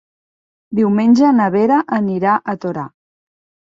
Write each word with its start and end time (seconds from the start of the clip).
Diumenge 0.79 1.31
na 1.43 1.51
Vera 1.59 1.79
anirà 2.01 2.37
a 2.57 2.61
Torà. 2.67 2.91